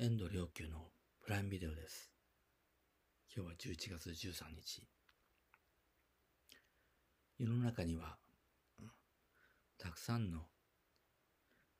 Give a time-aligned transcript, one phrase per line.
[0.00, 0.92] 遠藤良久の
[1.24, 2.12] プライムビデオです。
[3.34, 4.86] 今日は11月13日。
[7.36, 8.16] 世の中には、
[9.76, 10.42] たくさんの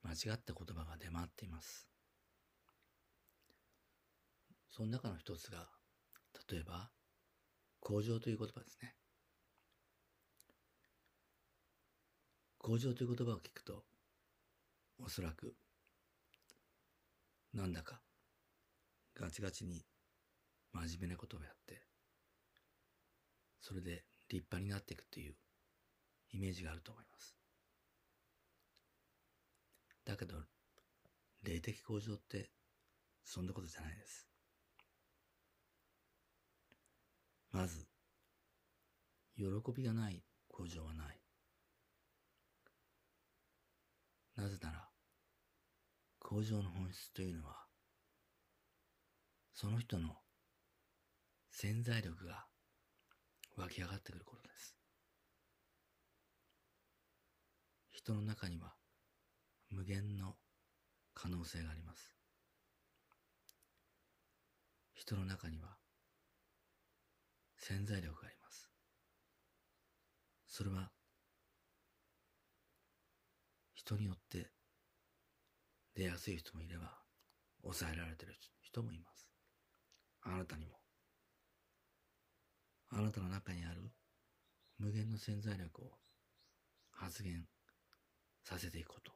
[0.03, 1.87] 間違った言葉が出回っています。
[4.69, 5.69] その中の一つが、
[6.51, 6.91] 例えば、
[7.79, 8.97] 向上という言葉ですね。
[12.59, 13.85] 向上という言葉を聞くと、
[14.99, 15.55] おそらく、
[17.55, 18.01] なんだか、
[19.21, 19.85] ガチガチに
[20.73, 21.83] 真面目なことをやって、
[23.61, 25.35] それで立派になっていくという
[26.31, 27.37] イメージがあると思います。
[30.05, 30.37] だけど、
[31.43, 32.51] 霊的向上って、
[33.25, 34.29] そんなことじゃないです。
[37.51, 37.87] まず、
[39.37, 39.45] 喜
[39.77, 41.21] びがない向上はない。
[44.37, 44.89] なぜなら、
[46.21, 47.68] 向上の本質というのは、
[49.61, 50.11] その人の
[51.51, 52.47] 潜在力が
[53.57, 54.77] 湧き上がってくることです。
[57.91, 58.77] 人の中には
[59.69, 60.37] 無限の
[61.13, 62.15] 可能性があります。
[64.95, 65.77] 人の中には
[67.57, 68.71] 潜在力があります。
[70.47, 70.93] それは
[73.75, 74.53] 人によって
[75.97, 77.01] 出やすい人もいれば
[77.63, 79.28] 抑えられてる人もいます。
[80.31, 80.73] あなたにも。
[82.91, 83.91] あなたの中にある
[84.79, 85.91] 無限の潜在力を
[86.91, 87.45] 発現
[88.45, 89.13] させていくこと。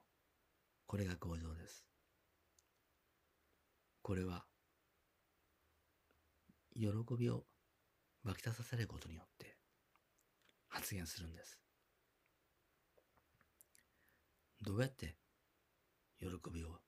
[0.86, 1.84] これが向上です。
[4.02, 4.44] これは、
[6.74, 7.44] 喜びを
[8.24, 9.56] 湧き立たせることによって
[10.68, 11.60] 発現するんです。
[14.62, 15.16] どうやって
[16.20, 16.78] 喜びを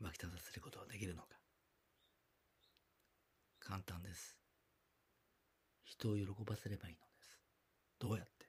[0.00, 1.41] 湧き立たせることができるのか。
[3.64, 4.36] 簡単です。
[5.84, 7.38] 人を喜ばせればいいのです。
[7.98, 8.46] どうやって？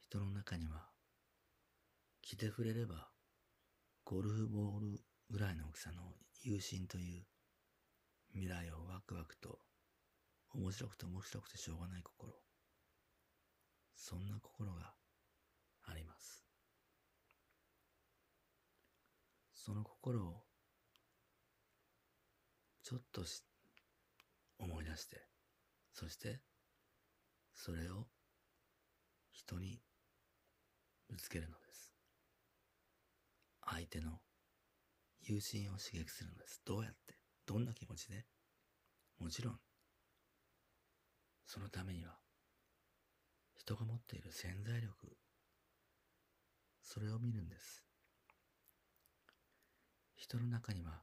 [0.00, 0.90] 人の中には、
[2.22, 3.08] 着て触れれば、
[4.04, 6.02] ゴルフボールぐらいの大きさの
[6.42, 7.26] 友心という
[8.34, 9.58] 未来をワクワクと
[10.54, 12.32] 面白くて面白くてしょうがない心。
[13.96, 14.94] そんな心が
[15.84, 16.44] あります。
[19.54, 20.45] その心を
[22.88, 23.22] ちょっと
[24.60, 25.20] 思い出して、
[25.92, 26.38] そして
[27.52, 28.06] それを
[29.32, 29.80] 人に
[31.10, 31.92] ぶつけるのです。
[33.64, 34.20] 相手の
[35.20, 36.60] 友心を刺激するのです。
[36.64, 37.16] どうやって？
[37.44, 38.24] どんな気持ちで？
[39.18, 39.58] もちろん、
[41.44, 42.12] そのためには、
[43.56, 44.92] 人が持っている潜在力、
[46.82, 47.82] それを見るんです。
[50.14, 51.02] 人の中には、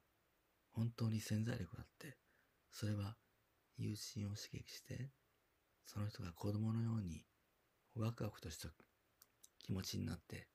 [0.74, 2.18] 本当に潜在力があって、
[2.72, 3.16] それは
[3.78, 5.10] 友心を刺激して、
[5.86, 7.24] その人が子供のように
[7.96, 8.70] ワクワクとした
[9.60, 10.48] 気持ちになって、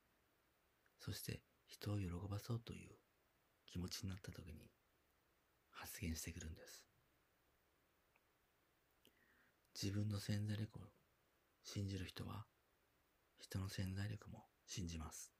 [0.99, 2.91] そして人を喜ばそうという
[3.67, 4.71] 気持ちになった時に
[5.71, 6.85] 発言してくるんです。
[9.81, 10.83] 自分の潜在力を
[11.63, 12.47] 信じる人は
[13.39, 15.33] 人の潜在力も信じます。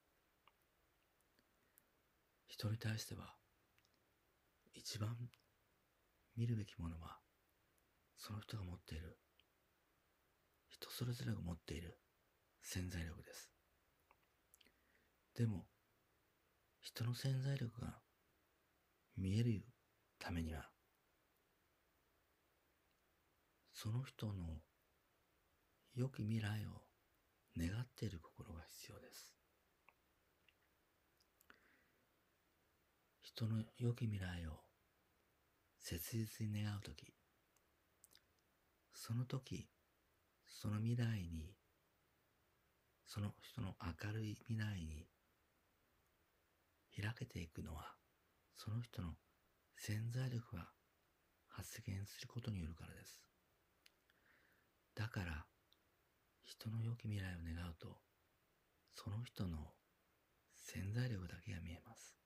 [2.47, 3.38] 人に対しては
[4.79, 5.13] 一番
[6.37, 7.17] 見るべきものは
[8.15, 9.17] その人が持っている
[10.69, 11.99] 人それぞれが持っている
[12.61, 13.51] 潜在力です。
[15.35, 15.65] でも
[16.79, 17.99] 人の潜在力が
[19.17, 19.65] 見える
[20.17, 20.69] ためには
[23.73, 24.61] その人の
[25.93, 26.83] 良き未来を
[27.57, 29.33] 願っている心が必要です。
[33.21, 34.68] 人の良き未来を
[35.79, 37.13] 切実に願うとき、
[38.93, 39.69] その時、
[40.47, 41.55] その未来に、
[43.05, 45.07] その人の明るい未来に
[47.01, 47.95] 開けていくのは、
[48.55, 49.13] その人の
[49.77, 50.67] 潜在力が
[51.47, 53.21] 発現することによるからです。
[54.95, 55.45] だから、
[56.43, 58.01] 人の良き未来を願うと、
[58.93, 59.57] その人の
[60.57, 62.17] 潜在力だけが見えます。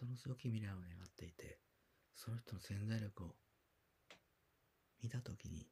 [0.00, 1.58] 人の良き未来を願っていて、
[2.14, 3.34] その人の潜在力を
[5.02, 5.66] 見たときに、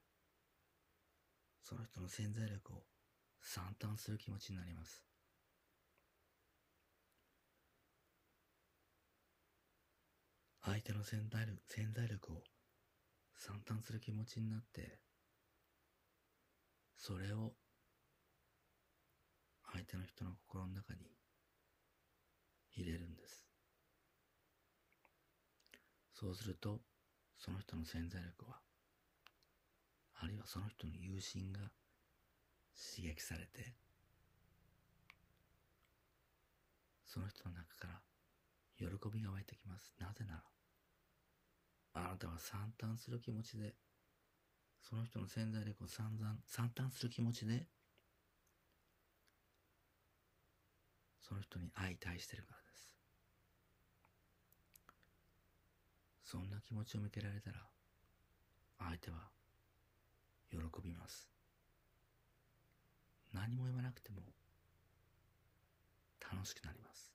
[1.63, 2.83] その人の潜在力を
[3.41, 5.03] 散々する気持ちになります。
[10.63, 12.43] 相手の潜在力潜在力を
[13.39, 14.99] 散々する気持ちになって、
[16.99, 17.55] それを
[19.73, 21.01] 相手の人の心の中に
[22.77, 23.18] 入れるんです。
[26.20, 26.81] そうすると、
[27.38, 28.59] その人の潜在力は、
[30.20, 31.61] あるいはその人の友心が
[32.75, 33.73] 刺激されて、
[37.06, 38.00] その人の中から
[38.76, 39.94] 喜びが湧いてきます。
[40.00, 40.43] なぜなら、
[41.93, 43.76] あなたは散々する気持ちで、
[44.82, 47.69] その人の潜在力を散々、散々する気持ちで、
[51.20, 52.88] その人に相対してるからです。
[56.31, 57.57] そんな気持ちを向けられたら、
[58.81, 59.31] 相手は
[60.51, 61.27] 喜びます。
[63.33, 64.21] 何も言わなくても
[66.21, 67.11] 楽しくなります。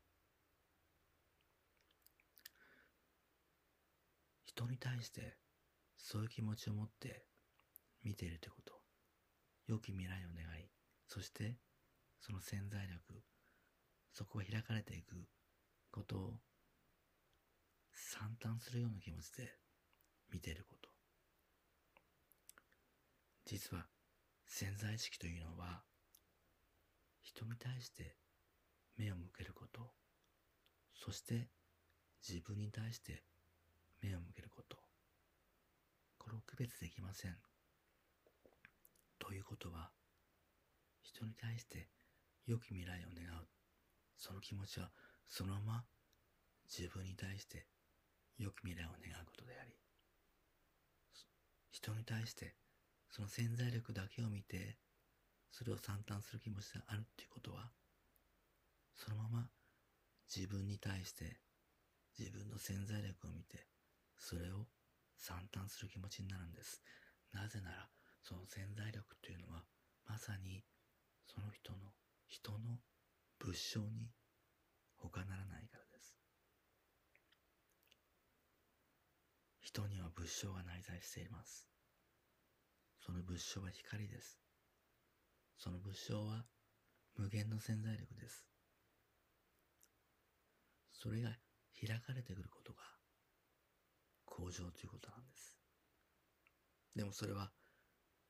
[4.45, 5.37] 人に対して
[5.95, 7.23] そういう気持ちを持って
[8.03, 8.73] 見ているということ、
[9.67, 10.65] 良き未来を願い、
[11.07, 11.59] そして
[12.19, 13.21] その潜在力、
[14.11, 15.27] そこが開かれていく
[15.91, 16.33] ことを
[17.93, 19.57] 散々するような気持ちで
[20.31, 20.89] 見ていること。
[23.45, 23.85] 実は
[24.45, 25.83] 潜在意識というのは
[27.21, 28.15] 人に対して
[28.97, 29.91] 目を向けること、
[30.93, 31.49] そして
[32.27, 33.23] 自分に対して
[34.01, 34.77] 目を向けること、
[36.17, 37.35] これを区別できません。
[39.19, 39.89] ということは、
[41.01, 41.89] 人に対して
[42.45, 43.47] 良き未来を願う、
[44.17, 44.91] その気持ちは
[45.27, 45.83] そのまま
[46.65, 47.65] 自分に対して
[48.37, 49.75] 良き未来を願うことであり、
[51.71, 52.55] 人に対して
[53.09, 54.77] その潜在力だけを見て、
[55.51, 57.71] それを散々する気持ちであるっていうことは、
[58.95, 59.49] そのまま
[60.35, 61.37] 自分に対して
[62.17, 63.67] 自分の潜在力を見て、
[64.17, 64.65] それを
[65.17, 66.81] 散々する気持ちになるんです。
[67.33, 67.89] なぜなら、
[68.23, 69.63] その潜在力というのは、
[70.07, 70.63] まさに
[71.27, 71.77] その人の、
[72.27, 72.79] 人の
[73.39, 74.09] 物証に
[74.97, 76.15] 他ならないからです。
[79.73, 81.67] 人には物証が内在しています。
[83.03, 84.39] その物証は光です。
[85.57, 86.45] その物証は
[87.17, 88.45] 無限の潜在力です。
[90.93, 91.29] それが
[91.81, 92.81] 開かれてくることが
[94.25, 95.57] 向上ということなんです。
[96.95, 97.51] でもそれは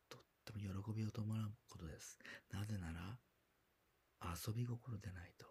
[0.09, 2.19] とっても喜びを伴うことです。
[2.53, 3.19] なぜなら
[4.23, 5.45] 遊び心でないと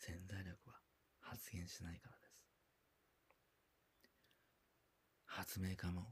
[0.00, 0.74] 潜在力は
[1.20, 2.23] 発現しないからです。
[5.36, 6.02] 発明家も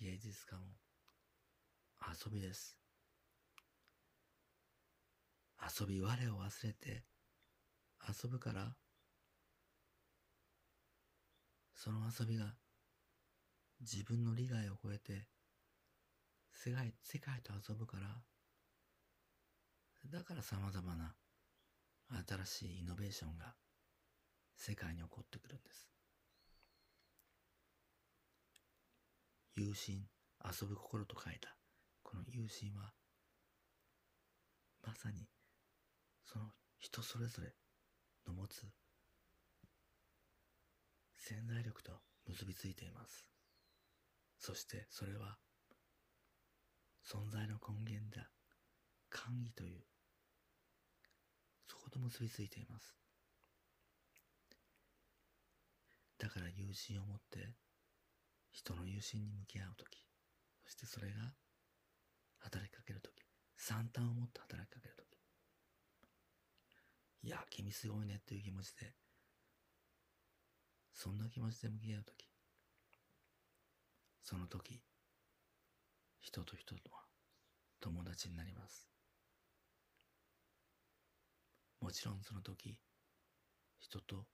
[0.00, 0.62] 芸術家も
[2.08, 2.78] 遊びです。
[5.60, 7.02] 遊び我を忘れて
[8.08, 8.76] 遊ぶから
[11.74, 12.54] その遊びが
[13.80, 15.26] 自分の利害を超えて
[16.54, 18.20] 世界世界と遊ぶから
[20.16, 21.16] だから様々な
[22.46, 23.54] 新しいイノベーションが
[24.56, 25.92] 世界に起こってくるんです。
[29.54, 30.08] 有心、
[30.44, 31.54] 遊ぶ心と書いた
[32.02, 32.92] この有心は
[34.82, 35.28] まさに
[36.24, 36.46] その
[36.78, 37.52] 人それぞれ
[38.26, 38.66] の持つ
[41.16, 41.92] 潜在力と
[42.26, 43.26] 結びついています。
[44.38, 45.38] そしてそれは
[47.06, 48.28] 存在の根源だ。
[49.12, 49.84] 寛義という、
[51.68, 52.96] そこと結びついています。
[56.18, 57.54] だから友心を持って
[58.52, 60.04] 人の友心に向き合うとき、
[60.64, 61.14] そしてそれが
[62.38, 63.14] 働きかけるとき、
[63.56, 65.08] 惨憺を持って働きかけるとき、
[67.26, 68.94] いや、君すごいねっていう気持ちで
[70.94, 72.28] そんな気持ちで向き合うとき、
[74.22, 74.80] その時、
[76.20, 77.02] 人と人とは
[77.80, 78.88] 友達になります。
[81.80, 82.78] もちろんその時、
[83.80, 84.26] 人と、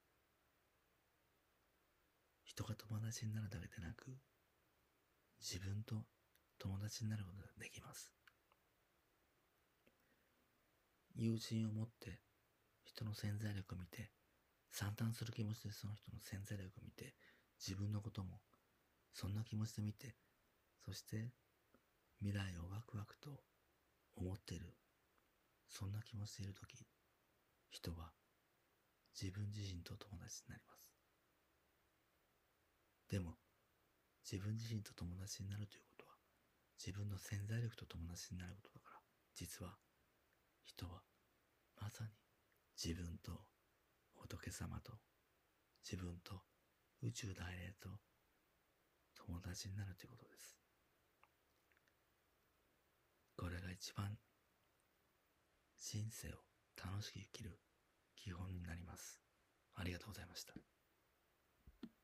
[2.49, 4.17] 人が友達になるだけでなく、
[5.39, 6.01] 自分と
[6.57, 8.11] 友達になることができます。
[11.13, 12.19] 友人を持って
[12.85, 14.09] 人の潜在力を見て
[14.71, 17.13] 散々する気持ちでその人の潜在力を見て、
[17.59, 18.41] 自分のことも
[19.13, 20.15] そんな気持ちで見て、
[20.83, 21.29] そして
[22.19, 23.29] 未来をワクワクと
[24.15, 24.73] 思っている、
[25.67, 26.83] そんな気持ちでいるとき、
[27.69, 28.09] 人は
[29.13, 30.88] 自分自身と友達になります。
[33.09, 33.35] でも、
[34.23, 36.13] 自分自身と友達になるということは、
[36.77, 38.99] 自分の潜在力と友達になることだから、
[39.35, 39.77] 実は、
[40.63, 41.01] 人は、
[41.81, 42.11] まさに
[42.81, 43.31] 自分と
[44.13, 44.93] 仏様と
[45.83, 46.41] 自分と
[47.01, 47.89] 宇宙大霊と
[49.15, 50.55] 友達になるということです。
[53.37, 54.17] これが一番
[55.77, 56.31] 人生を
[56.77, 57.59] 楽しく生きる
[58.15, 59.19] 基本になります。
[59.75, 60.78] ありがとうございました。